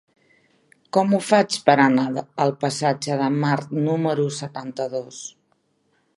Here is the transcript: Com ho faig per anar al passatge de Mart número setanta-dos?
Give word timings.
Com 0.97 1.11
ho 1.17 1.19
faig 1.25 1.57
per 1.67 1.75
anar 1.83 2.05
al 2.47 2.55
passatge 2.65 3.19
de 3.21 3.29
Mart 3.45 3.77
número 3.91 4.27
setanta-dos? 4.41 5.23